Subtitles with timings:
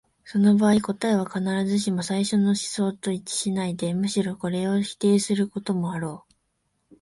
[0.25, 6.33] その場合、答えは必ずしも最初の思想と一致しないで、むしろこれを否定することもあろう。